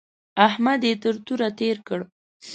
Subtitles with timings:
[0.47, 1.99] احمد يې تر توره تېر کړ.